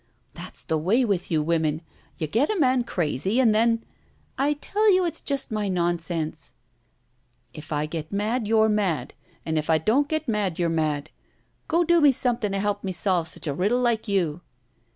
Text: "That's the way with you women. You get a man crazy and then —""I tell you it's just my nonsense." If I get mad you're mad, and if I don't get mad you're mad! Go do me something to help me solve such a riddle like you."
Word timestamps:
"That's 0.33 0.63
the 0.63 0.79
way 0.79 1.05
with 1.05 1.29
you 1.29 1.43
women. 1.43 1.83
You 2.17 2.25
get 2.25 2.49
a 2.49 2.57
man 2.57 2.85
crazy 2.85 3.39
and 3.39 3.53
then 3.53 3.83
—""I 4.39 4.53
tell 4.53 4.91
you 4.91 5.05
it's 5.05 5.21
just 5.21 5.51
my 5.51 5.69
nonsense." 5.69 6.53
If 7.53 7.71
I 7.71 7.85
get 7.85 8.11
mad 8.11 8.47
you're 8.47 8.67
mad, 8.67 9.13
and 9.45 9.59
if 9.59 9.69
I 9.69 9.77
don't 9.77 10.07
get 10.07 10.27
mad 10.27 10.57
you're 10.57 10.69
mad! 10.69 11.11
Go 11.67 11.83
do 11.83 12.01
me 12.01 12.11
something 12.11 12.51
to 12.51 12.57
help 12.59 12.83
me 12.83 12.91
solve 12.91 13.27
such 13.27 13.45
a 13.45 13.53
riddle 13.53 13.79
like 13.81 14.07
you." 14.07 14.41